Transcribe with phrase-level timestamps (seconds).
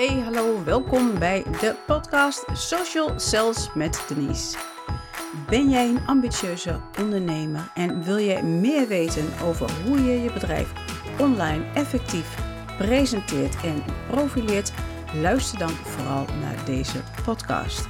[0.00, 4.56] Hey, hallo, welkom bij de podcast Social Sales met Denise.
[5.48, 10.72] Ben jij een ambitieuze ondernemer en wil jij meer weten over hoe je je bedrijf
[11.18, 12.34] online effectief
[12.78, 14.72] presenteert en profileert?
[15.14, 17.88] Luister dan vooral naar deze podcast.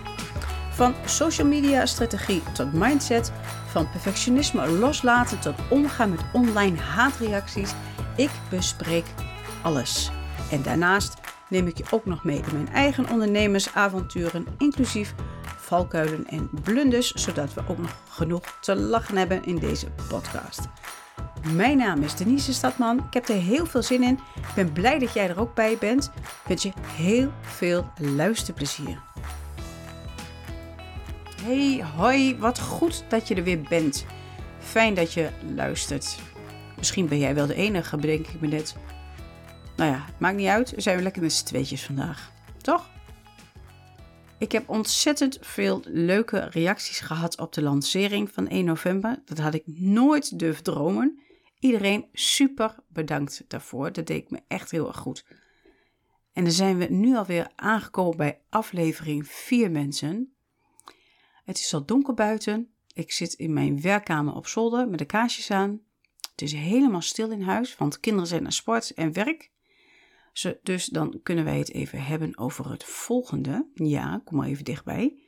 [0.70, 3.32] Van social media strategie tot mindset,
[3.66, 7.72] van perfectionisme loslaten tot omgaan met online haatreacties.
[8.16, 9.04] Ik bespreek
[9.62, 10.10] alles.
[10.50, 15.14] En daarnaast neem ik je ook nog mee in mijn eigen ondernemersavonturen, inclusief
[15.56, 20.68] valkuilen en blunders, zodat we ook nog genoeg te lachen hebben in deze podcast.
[21.54, 22.98] Mijn naam is Denise Stadman.
[22.98, 24.18] Ik heb er heel veel zin in.
[24.36, 26.10] Ik ben blij dat jij er ook bij bent.
[26.14, 28.98] Ik wens je heel veel luisterplezier.
[31.42, 34.06] Hey, hoi, wat goed dat je er weer bent.
[34.58, 36.18] Fijn dat je luistert.
[36.76, 38.76] Misschien ben jij wel de enige, bedenk ik me net.
[39.80, 40.72] Nou ja, maakt niet uit.
[40.76, 42.32] Zijn we lekker met z'n tweetjes vandaag.
[42.62, 42.90] Toch?
[44.38, 49.22] Ik heb ontzettend veel leuke reacties gehad op de lancering van 1 november.
[49.24, 51.20] Dat had ik nooit durven dromen.
[51.58, 53.92] Iedereen super bedankt daarvoor.
[53.92, 55.24] Dat deed ik me echt heel erg goed.
[56.32, 60.34] En dan zijn we nu alweer aangekomen bij aflevering 4 mensen.
[61.44, 62.70] Het is al donker buiten.
[62.92, 65.80] Ik zit in mijn werkkamer op zolder met de kaarsjes aan.
[66.30, 69.50] Het is helemaal stil in huis, want kinderen zijn naar sport en werk.
[70.62, 73.66] Dus dan kunnen wij het even hebben over het volgende.
[73.74, 75.22] Ja, kom maar even dichtbij.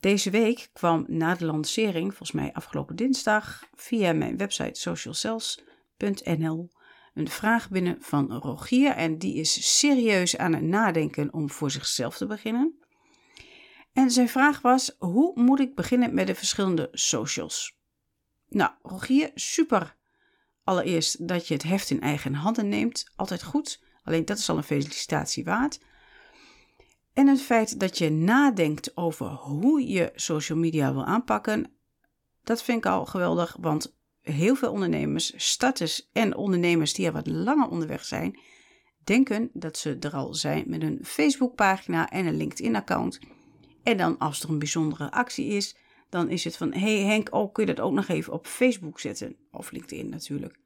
[0.00, 6.70] Deze week kwam na de lancering, volgens mij afgelopen dinsdag, via mijn website socialcells.nl
[7.18, 8.90] een vraag binnen van Rogier.
[8.90, 12.78] En die is serieus aan het nadenken om voor zichzelf te beginnen.
[13.92, 17.76] En zijn vraag was: hoe moet ik beginnen met de verschillende socials?
[18.48, 19.96] Nou, Rogier, super.
[20.64, 23.82] Allereerst dat je het heft in eigen handen neemt, altijd goed.
[24.08, 25.80] Alleen dat is al een felicitatie waard.
[27.12, 31.70] En het feit dat je nadenkt over hoe je social media wil aanpakken,
[32.44, 37.26] dat vind ik al geweldig, want heel veel ondernemers, starters en ondernemers die er wat
[37.26, 38.40] langer onderweg zijn,
[39.04, 43.18] denken dat ze er al zijn met een Facebookpagina en een LinkedIn-account.
[43.82, 45.76] En dan als er een bijzondere actie is,
[46.08, 49.00] dan is het van: hey Henk, oh, kun je dat ook nog even op Facebook
[49.00, 49.36] zetten?
[49.50, 50.58] Of LinkedIn natuurlijk.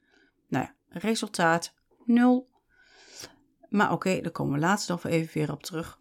[0.48, 1.74] Nou ja, resultaat
[2.04, 2.50] nul.
[3.72, 5.98] Maar oké, daar komen we later nog even weer op terug.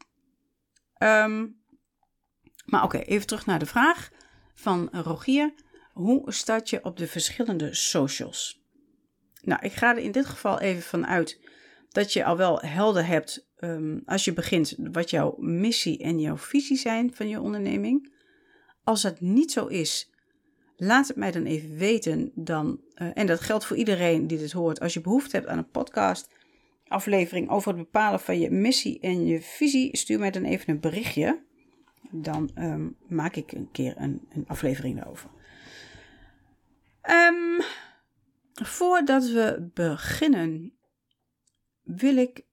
[0.97, 1.47] Ehm,
[2.65, 4.09] maar oké, even terug naar de vraag
[4.53, 5.53] van Rogier.
[5.93, 8.61] Hoe start je op de verschillende socials?
[9.41, 11.39] Nou, ik ga er in dit geval even van uit
[11.89, 16.37] dat je al wel helder hebt ehm, als je begint wat jouw missie en jouw
[16.37, 18.13] visie zijn van je onderneming.
[18.83, 20.11] Als dat niet zo is,
[20.75, 22.31] laat het mij dan even weten.
[22.35, 24.79] Dan, uh, en dat geldt voor iedereen die dit hoort.
[24.79, 26.39] Als je behoefte hebt aan een podcast
[26.91, 30.79] aflevering over het bepalen van je missie en je visie, stuur mij dan even een
[30.79, 31.43] berichtje.
[32.11, 35.29] Dan ehm, maak ik een keer een, een aflevering daarover.
[37.09, 37.61] Um,
[38.53, 40.73] voordat we beginnen,
[41.81, 42.45] wil ik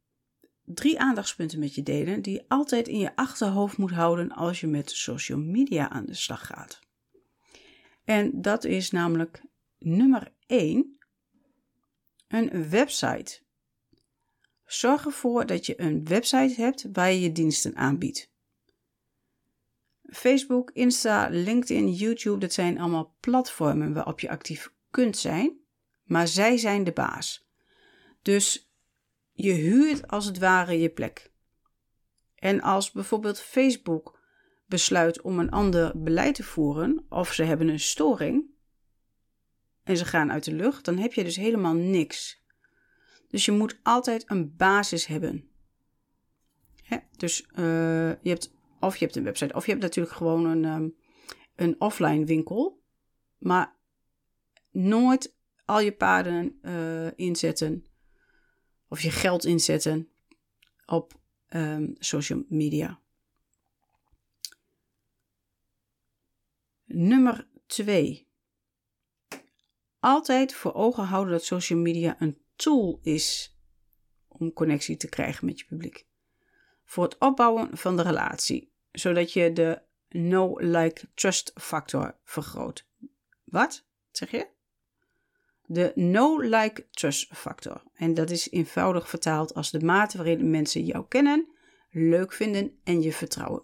[0.64, 4.66] drie aandachtspunten met je delen die je altijd in je achterhoofd moet houden als je
[4.66, 6.80] met social media aan de slag gaat.
[8.04, 9.42] En dat is namelijk
[9.78, 10.98] nummer 1,
[12.28, 13.40] een website
[14.68, 18.30] Zorg ervoor dat je een website hebt waar je je diensten aanbiedt.
[20.10, 25.58] Facebook, Insta, LinkedIn, YouTube, dat zijn allemaal platformen waarop je actief kunt zijn,
[26.04, 27.48] maar zij zijn de baas.
[28.22, 28.72] Dus
[29.32, 31.32] je huurt als het ware je plek.
[32.34, 34.18] En als bijvoorbeeld Facebook
[34.66, 38.44] besluit om een ander beleid te voeren, of ze hebben een storing
[39.82, 42.42] en ze gaan uit de lucht, dan heb je dus helemaal niks.
[43.28, 45.50] Dus je moet altijd een basis hebben.
[46.82, 46.98] Hè?
[47.16, 47.56] Dus uh,
[48.22, 50.96] je hebt, of je hebt een website, of je hebt natuurlijk gewoon een, um,
[51.54, 52.82] een offline winkel.
[53.38, 53.76] Maar
[54.70, 57.86] nooit al je paden uh, inzetten
[58.88, 60.08] of je geld inzetten
[60.86, 63.00] op um, social media.
[66.84, 68.26] Nummer 2.
[70.00, 73.56] Altijd voor ogen houden dat social media een tool is
[74.28, 76.06] om connectie te krijgen met je publiek.
[76.84, 82.88] Voor het opbouwen van de relatie, zodat je de no-like-trust factor vergroot.
[83.44, 84.46] Wat zeg je?
[85.66, 87.82] De no-like-trust factor.
[87.94, 91.48] En dat is eenvoudig vertaald als de mate waarin mensen jou kennen,
[91.90, 93.62] leuk vinden en je vertrouwen.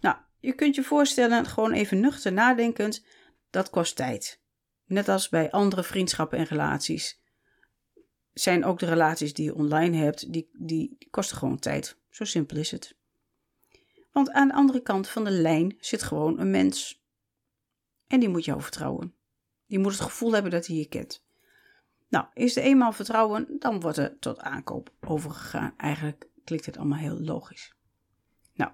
[0.00, 3.04] Nou, je kunt je voorstellen, gewoon even nuchter nadenkend,
[3.50, 4.40] dat kost tijd.
[4.84, 7.24] Net als bij andere vriendschappen en relaties
[8.38, 11.98] zijn ook de relaties die je online hebt, die, die, kosten gewoon tijd.
[12.10, 12.96] Zo simpel is het.
[14.12, 17.04] Want aan de andere kant van de lijn zit gewoon een mens.
[18.06, 19.14] En die moet jou vertrouwen.
[19.66, 21.24] Die moet het gevoel hebben dat hij je kent.
[22.08, 25.74] Nou, is er eenmaal vertrouwen, dan wordt er tot aankoop overgegaan.
[25.76, 27.74] Eigenlijk klinkt het allemaal heel logisch.
[28.54, 28.70] Nou,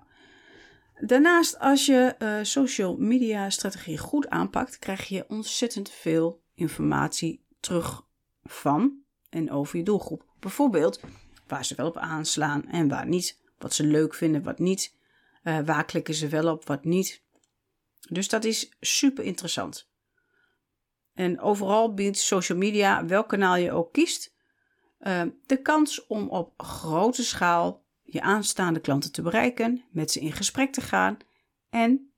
[1.01, 8.07] daarnaast, als je uh, social media strategie goed aanpakt, krijg je ontzettend veel informatie terug
[8.43, 9.02] van
[9.33, 10.25] en over je doelgroep.
[10.39, 11.01] Bijvoorbeeld
[11.47, 13.41] waar ze wel op aanslaan en waar niet.
[13.59, 14.97] Wat ze leuk vinden, wat niet.
[15.45, 17.23] Uh, waar klikken ze wel op, wat niet.
[18.09, 19.91] Dus dat is super interessant.
[21.15, 24.35] En overal biedt social media, welk kanaal je ook kiest,
[25.01, 30.33] uh, de kans om op grote schaal je aanstaande klanten te bereiken, met ze in
[30.33, 31.17] gesprek te gaan
[31.71, 32.13] en,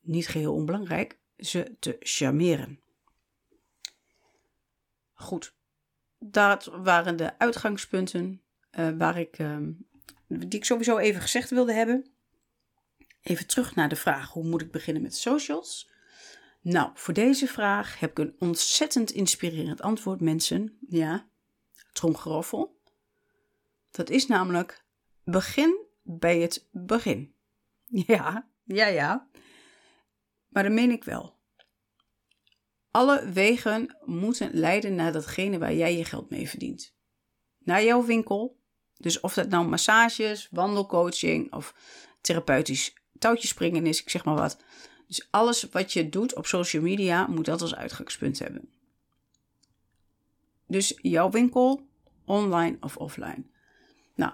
[0.00, 2.80] niet geheel onbelangrijk, ze te charmeren.
[5.12, 5.56] Goed,
[6.18, 8.42] dat waren de uitgangspunten
[8.78, 9.56] uh, waar ik, uh,
[10.26, 12.06] die ik sowieso even gezegd wilde hebben.
[13.22, 15.90] Even terug naar de vraag: hoe moet ik beginnen met socials?
[16.60, 20.78] Nou, voor deze vraag heb ik een ontzettend inspirerend antwoord, mensen.
[20.88, 21.28] Ja,
[21.92, 22.80] tromgeroffel.
[23.90, 24.84] Dat is namelijk:
[25.24, 27.34] begin bij het begin.
[27.84, 29.28] Ja, ja, ja.
[30.48, 31.37] Maar dat meen ik wel.
[32.90, 36.94] Alle wegen moeten leiden naar datgene waar jij je geld mee verdient.
[37.58, 38.56] Naar jouw winkel.
[38.96, 41.74] Dus of dat nou massages, wandelcoaching of
[42.20, 44.58] therapeutisch touwtjespringen is, ik zeg maar wat.
[45.06, 48.68] Dus alles wat je doet op social media moet dat als uitgangspunt hebben.
[50.66, 51.86] Dus jouw winkel,
[52.24, 53.44] online of offline.
[54.14, 54.32] Nou,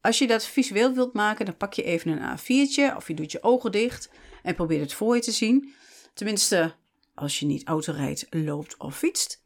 [0.00, 3.32] als je dat visueel wilt maken, dan pak je even een A4'tje of je doet
[3.32, 4.10] je ogen dicht
[4.42, 5.74] en probeer het voor je te zien.
[6.14, 6.74] Tenminste,
[7.14, 9.44] als je niet autorijdt, loopt of fietst.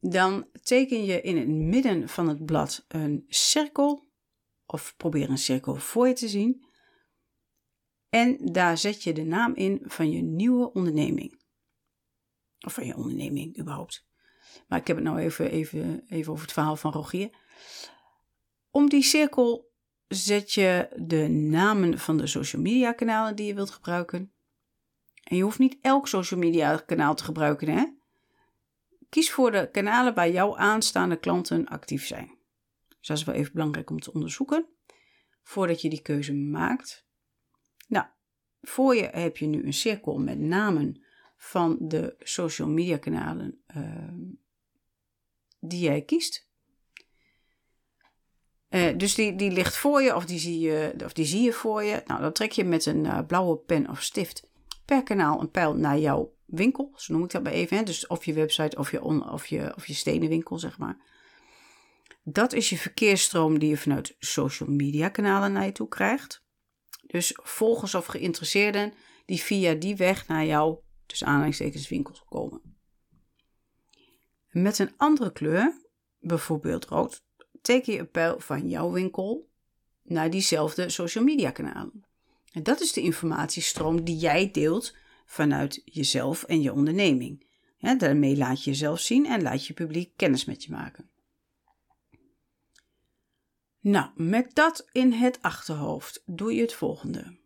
[0.00, 4.08] Dan teken je in het midden van het blad een cirkel,
[4.66, 6.64] of probeer een cirkel voor je te zien.
[8.08, 11.42] En daar zet je de naam in van je nieuwe onderneming.
[12.60, 14.08] Of van je onderneming überhaupt.
[14.68, 17.30] Maar ik heb het nou even, even, even over het verhaal van Rogier.
[18.70, 19.70] Om die cirkel
[20.08, 24.32] zet je de namen van de social media kanalen die je wilt gebruiken.
[25.30, 27.86] En je hoeft niet elk social media kanaal te gebruiken, hè?
[29.08, 32.38] Kies voor de kanalen waar jouw aanstaande klanten actief zijn.
[32.88, 34.66] Dus dat is wel even belangrijk om te onderzoeken
[35.42, 37.06] voordat je die keuze maakt.
[37.88, 38.06] Nou,
[38.60, 41.04] voor je heb je nu een cirkel met namen
[41.36, 44.34] van de social media kanalen uh,
[45.60, 46.48] die jij kiest.
[48.70, 51.52] Uh, dus die, die ligt voor je of die, zie je of die zie je
[51.52, 52.02] voor je.
[52.06, 54.49] Nou, dan trek je met een uh, blauwe pen of stift
[54.90, 56.92] per kanaal een pijl naar jouw winkel.
[56.96, 57.76] Zo noem ik dat maar even.
[57.76, 57.82] Hè?
[57.82, 60.96] Dus of je website of je, on, of, je, of je stenenwinkel, zeg maar.
[62.22, 66.44] Dat is je verkeersstroom die je vanuit social media kanalen naar je toe krijgt.
[67.06, 68.92] Dus volgers of geïnteresseerden
[69.26, 72.60] die via die weg naar jouw, dus aanhalingstekens, komen.
[74.48, 75.86] Met een andere kleur,
[76.18, 77.24] bijvoorbeeld rood,
[77.60, 79.50] teken je een pijl van jouw winkel
[80.02, 82.09] naar diezelfde social media kanalen.
[82.50, 87.48] En dat is de informatiestroom die jij deelt vanuit jezelf en je onderneming.
[87.98, 91.10] Daarmee laat je jezelf zien en laat je publiek kennis met je maken.
[93.80, 97.38] Nou, met dat in het achterhoofd doe je het volgende.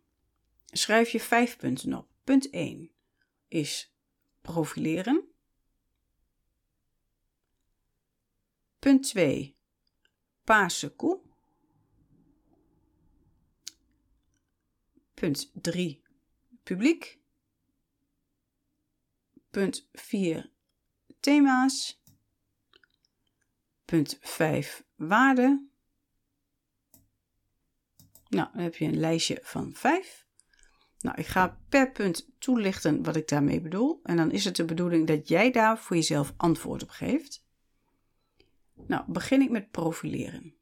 [0.65, 2.07] Schrijf je vijf punten op.
[2.23, 2.91] Punt 1
[3.47, 3.95] is
[4.41, 5.23] profileren.
[8.79, 9.55] Punt 2
[10.43, 11.24] paarse koe.
[15.15, 16.01] Punt 3
[16.63, 17.19] publiek.
[19.49, 20.51] Punt 4
[21.19, 22.01] thema's.
[23.85, 25.67] Punt 5 waarde.
[28.29, 30.25] Nou, dan heb je een lijstje van 5.
[30.99, 33.99] Nou, ik ga per punt toelichten wat ik daarmee bedoel.
[34.03, 37.45] En dan is het de bedoeling dat jij daar voor jezelf antwoord op geeft.
[38.87, 40.55] Nou, begin ik met profileren.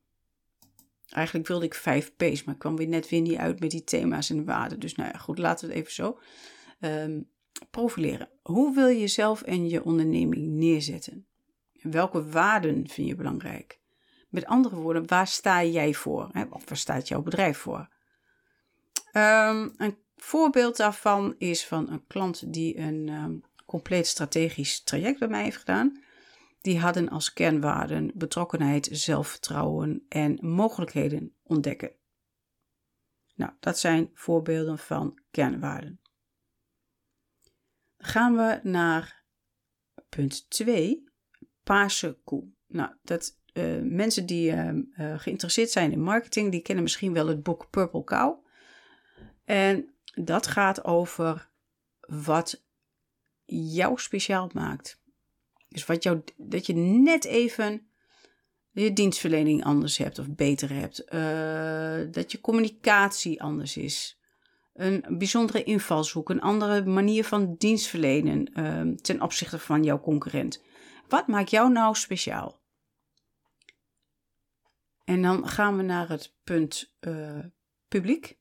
[1.09, 3.83] Eigenlijk wilde ik vijf P's, maar ik kwam weer net weer niet uit met die
[3.83, 4.79] thema's en de waarden.
[4.79, 6.19] Dus nou ja, goed, laten we het even zo.
[6.79, 7.29] Um,
[7.71, 8.29] profileren.
[8.41, 11.25] Hoe wil je jezelf en je onderneming neerzetten?
[11.81, 13.79] Welke waarden vind je belangrijk?
[14.29, 16.29] Met andere woorden, waar sta jij voor?
[16.31, 16.43] Hè?
[16.49, 17.87] Of waar staat jouw bedrijf voor?
[19.13, 25.27] Um, een voorbeeld daarvan is van een klant die een um, compleet strategisch traject bij
[25.27, 26.03] mij heeft gedaan.
[26.63, 31.91] Die hadden als kernwaarden betrokkenheid, zelfvertrouwen en mogelijkheden ontdekken.
[33.35, 35.99] Nou, dat zijn voorbeelden van kernwaarden.
[37.97, 39.23] Gaan we naar
[40.09, 41.09] punt 2,
[41.63, 42.47] paarse koe.
[42.67, 47.27] Nou, dat, uh, mensen die uh, uh, geïnteresseerd zijn in marketing, die kennen misschien wel
[47.27, 48.45] het boek Purple Cow.
[49.45, 51.49] En dat gaat over
[51.99, 52.65] wat
[53.45, 55.02] jou speciaal maakt.
[55.73, 57.87] Dus wat jou, dat je net even
[58.71, 61.05] je dienstverlening anders hebt of beter hebt.
[62.13, 64.19] dat je communicatie anders is.
[64.73, 68.51] Een bijzondere invalshoek, een andere manier van dienstverlenen
[69.01, 70.63] ten opzichte van jouw concurrent.
[71.07, 72.61] Wat maakt jou nou speciaal?
[75.03, 77.39] En dan gaan we naar het punt uh,
[77.87, 78.37] publiek.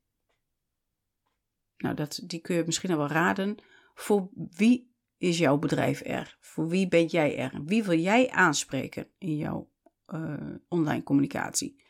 [1.77, 3.57] Nou, dat, die kun je misschien al wel raden.
[3.95, 4.92] Voor wie
[5.23, 6.37] is jouw bedrijf er?
[6.41, 7.61] Voor wie ben jij er?
[7.65, 9.69] Wie wil jij aanspreken in jouw
[10.15, 10.35] uh,
[10.69, 11.81] online communicatie?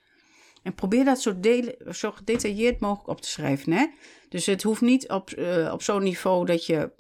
[0.63, 3.73] En probeer dat zo, deel, zo, gedetailleerd mogelijk op te schrijven.
[3.73, 3.87] Hè?
[4.29, 6.93] Dus het hoeft niet op, uh, op zo'n niveau dat je,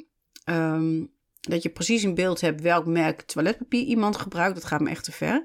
[0.44, 4.54] um, dat je precies in beeld hebt welk merk toiletpapier iemand gebruikt.
[4.54, 5.42] Dat gaat me echt te ver.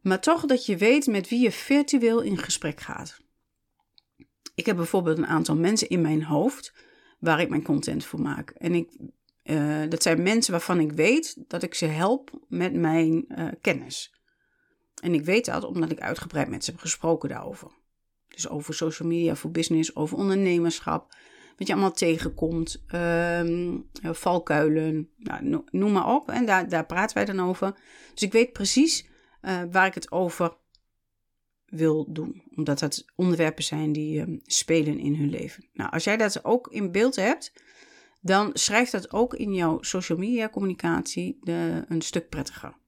[0.00, 3.18] Maar toch dat je weet met wie je virtueel in gesprek gaat.
[4.54, 6.74] Ik heb bijvoorbeeld een aantal mensen in mijn hoofd
[7.18, 8.50] waar ik mijn content voor maak.
[8.50, 8.90] En ik,
[9.44, 14.14] uh, dat zijn mensen waarvan ik weet dat ik ze help met mijn uh, kennis.
[15.02, 17.70] En ik weet dat omdat ik uitgebreid met ze heb gesproken daarover.
[18.28, 21.14] Dus over social media voor business, over ondernemerschap.
[21.56, 22.84] Wat je allemaal tegenkomt.
[22.94, 26.28] Um, valkuilen, nou, noem maar op.
[26.28, 27.74] En daar, daar praten wij dan over.
[28.12, 29.08] Dus ik weet precies
[29.70, 30.56] waar ik het over
[31.66, 32.42] wil doen.
[32.54, 35.68] Omdat dat onderwerpen zijn die uh, spelen in hun leven.
[35.72, 37.52] Nou, als jij dat ook in beeld hebt,
[38.20, 42.78] dan schrijf dat ook in jouw social media communicatie de, een stuk prettiger.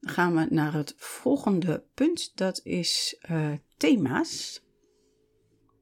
[0.00, 2.36] Dan gaan we naar het volgende punt.
[2.36, 4.62] Dat is uh, thema's.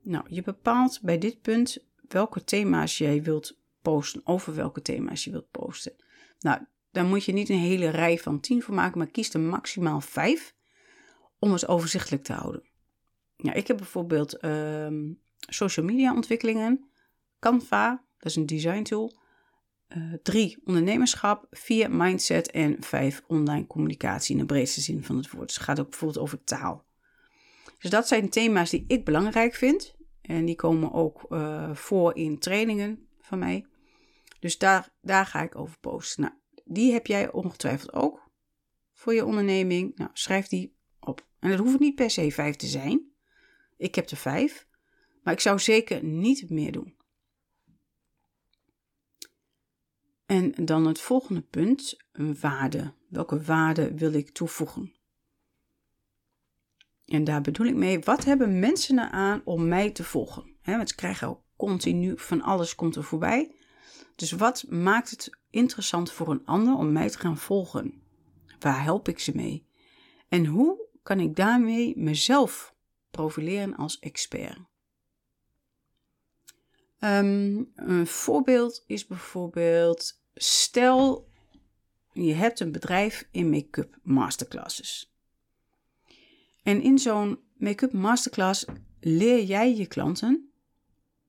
[0.03, 5.31] Nou, je bepaalt bij dit punt welke thema's jij wilt posten, over welke thema's je
[5.31, 5.93] wilt posten.
[6.39, 6.61] Nou,
[6.91, 10.01] daar moet je niet een hele rij van tien voor maken, maar kies er maximaal
[10.01, 10.55] vijf
[11.39, 12.63] om het overzichtelijk te houden.
[13.37, 16.91] Ja, ik heb bijvoorbeeld um, social media ontwikkelingen,
[17.43, 19.13] Canva, dat is een design tool.
[19.89, 21.47] Uh, drie, ondernemerschap.
[21.51, 22.51] Vier, mindset.
[22.51, 25.47] En vijf, online communicatie in de breedste zin van het woord.
[25.47, 26.85] Dus het gaat ook bijvoorbeeld over taal.
[27.79, 29.95] Dus dat zijn thema's die ik belangrijk vind.
[30.21, 33.67] En die komen ook uh, voor in trainingen van mij.
[34.41, 36.23] Dus daar, daar ga ik over posten.
[36.23, 36.35] Nou,
[36.65, 38.31] die heb jij ongetwijfeld ook
[38.93, 39.97] voor je onderneming.
[39.97, 41.27] Nou, schrijf die op.
[41.39, 43.13] En dat hoeft niet per se vijf te zijn.
[43.77, 44.67] Ik heb er vijf.
[45.23, 47.01] Maar ik zou zeker niet meer doen.
[50.33, 52.93] En dan het volgende punt, een waarde.
[53.09, 54.93] Welke waarde wil ik toevoegen?
[57.07, 60.57] En daar bedoel ik mee, wat hebben mensen eraan om mij te volgen?
[60.61, 63.55] He, want ze krijgen ook continu van alles komt er voorbij.
[64.17, 68.03] Dus wat maakt het interessant voor een ander om mij te gaan volgen?
[68.59, 69.67] Waar help ik ze mee?
[70.29, 72.75] En hoe kan ik daarmee mezelf
[73.11, 74.59] profileren als expert?
[77.05, 81.31] Um, een voorbeeld is bijvoorbeeld, stel
[82.13, 85.13] je hebt een bedrijf in make-up masterclasses.
[86.63, 88.65] En in zo'n make-up masterclass
[89.01, 90.53] leer jij je klanten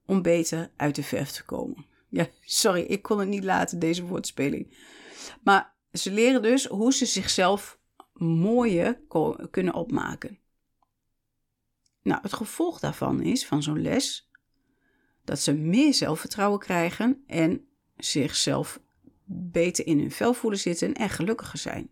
[0.05, 1.85] om beter uit de verf te komen.
[2.09, 4.77] Ja, sorry, ik kon het niet laten, deze woordspeling.
[5.43, 7.79] Maar ze leren dus hoe ze zichzelf
[8.13, 9.01] mooier
[9.51, 10.39] kunnen opmaken.
[12.01, 14.29] Nou, het gevolg daarvan is, van zo'n les,
[15.23, 17.67] dat ze meer zelfvertrouwen krijgen en
[17.97, 18.81] zichzelf
[19.25, 21.89] beter in hun vel voelen zitten en gelukkiger zijn.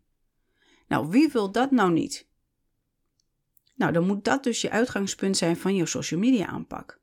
[0.88, 2.28] Nou, wie wil dat nou niet?
[3.76, 7.00] Nou, dan moet dat dus je uitgangspunt zijn van je social media aanpak.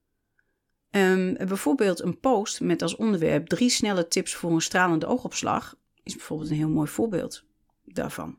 [0.91, 6.15] Um, bijvoorbeeld een post met als onderwerp drie snelle tips voor een stralende oogopslag is
[6.17, 7.45] bijvoorbeeld een heel mooi voorbeeld
[7.85, 8.39] daarvan.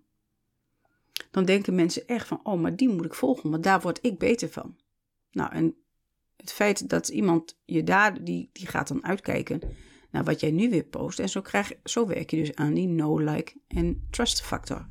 [1.31, 4.17] Dan denken mensen echt van, oh, maar die moet ik volgen, want daar word ik
[4.17, 4.77] beter van.
[5.31, 5.75] Nou, en
[6.35, 9.61] het feit dat iemand je daar, die, die gaat dan uitkijken
[10.11, 11.19] naar wat jij nu weer post.
[11.19, 14.87] En zo, krijg, zo werk je dus aan die no, like en trust factor.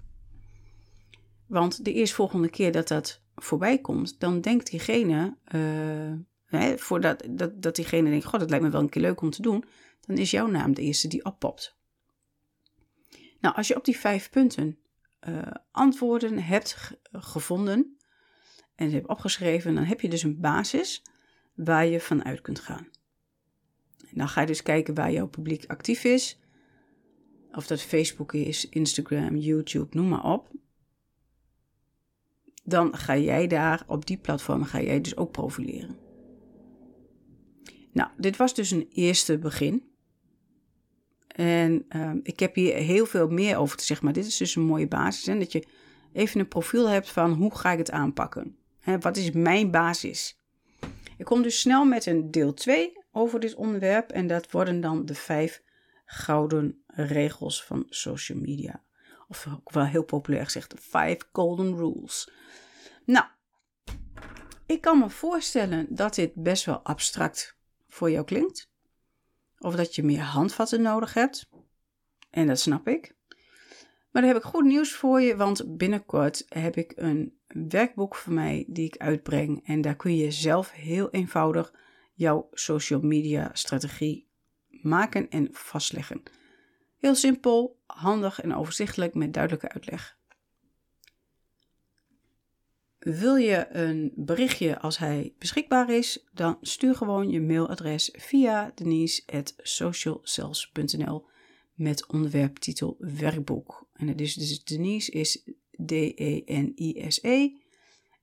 [1.46, 6.12] Want de eerstvolgende keer dat dat voorbij komt, dan denkt diegene, uh,
[6.44, 9.30] hè, voordat dat, dat diegene denkt, god, dat lijkt me wel een keer leuk om
[9.30, 9.64] te doen,
[10.00, 11.76] dan is jouw naam de eerste die oppopt.
[13.40, 14.78] Nou, als je op die vijf punten
[15.28, 17.96] uh, antwoorden hebt gevonden
[18.74, 21.02] en hebt opgeschreven, dan heb je dus een basis
[21.54, 22.88] waar je vanuit kunt gaan.
[24.10, 26.38] Dan ga je dus kijken waar jouw publiek actief is.
[27.52, 30.50] Of dat Facebook is, Instagram, YouTube, noem maar op.
[32.64, 35.96] Dan ga jij daar op die platformen ga jij dus ook profileren.
[37.92, 39.82] Nou, dit was dus een eerste begin.
[41.26, 44.54] En ehm, ik heb hier heel veel meer over te zeggen, maar dit is dus
[44.54, 45.26] een mooie basis.
[45.26, 45.38] Hè?
[45.38, 45.64] Dat je
[46.12, 48.56] even een profiel hebt van hoe ga ik het aanpakken?
[48.80, 50.38] Hè, wat is mijn basis?
[51.16, 55.06] Ik kom dus snel met een deel 2 over dit onderwerp en dat worden dan
[55.06, 55.62] de vijf
[56.04, 58.82] gouden regels van social media.
[59.28, 62.30] Of ook wel heel populair gezegd, de five golden rules.
[63.04, 63.26] Nou,
[64.66, 67.56] ik kan me voorstellen dat dit best wel abstract
[67.88, 68.70] voor jou klinkt.
[69.58, 71.48] Of dat je meer handvatten nodig hebt.
[72.30, 73.16] En dat snap ik.
[74.10, 78.32] Maar dan heb ik goed nieuws voor je, want binnenkort heb ik een werkboek voor
[78.32, 79.66] mij die ik uitbreng.
[79.66, 81.72] En daar kun je zelf heel eenvoudig
[82.18, 84.28] jouw social media strategie
[84.68, 86.22] maken en vastleggen.
[86.96, 90.18] Heel simpel, handig en overzichtelijk met duidelijke uitleg.
[92.98, 101.26] Wil je een berichtje als hij beschikbaar is, dan stuur gewoon je mailadres via denise.socialcells.nl
[101.74, 103.88] met onderwerptitel werkboek.
[103.92, 105.42] En het is dus Denise is
[105.86, 107.50] D-E-N-I-S-E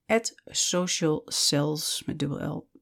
[0.05, 2.73] at socialcells met dubbel.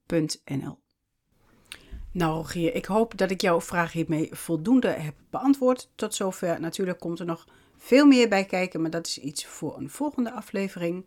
[2.14, 5.90] Nou Rogier, ik hoop dat ik jouw vraag hiermee voldoende heb beantwoord.
[5.96, 6.60] Tot zover.
[6.60, 10.32] Natuurlijk komt er nog veel meer bij kijken, maar dat is iets voor een volgende
[10.32, 11.06] aflevering.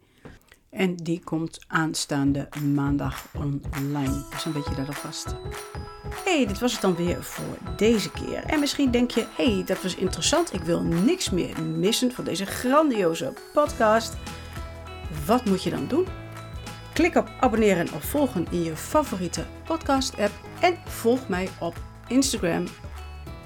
[0.70, 4.24] En die komt aanstaande maandag online.
[4.30, 5.34] Dus dan weet je dat alvast.
[6.24, 8.44] hey, dit was het dan weer voor deze keer.
[8.44, 10.52] En misschien denk je, hey, dat was interessant.
[10.52, 14.16] Ik wil niks meer missen van deze grandioze podcast.
[15.26, 16.25] Wat moet je dan doen?
[16.96, 20.32] Klik op abonneren of volgen in je favoriete podcast-app.
[20.60, 21.74] En volg mij op
[22.08, 22.66] Instagram,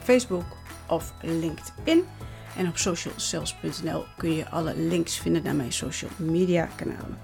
[0.02, 0.44] Facebook
[0.88, 2.04] of LinkedIn.
[2.56, 7.18] En op socialcells.nl kun je alle links vinden naar mijn social media kanalen.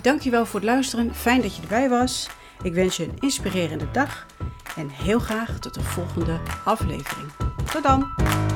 [0.00, 1.14] Dankjewel voor het luisteren.
[1.14, 2.30] Fijn dat je erbij was.
[2.62, 4.26] Ik wens je een inspirerende dag
[4.76, 7.30] en heel graag tot de volgende aflevering.
[7.72, 8.49] Tot dan!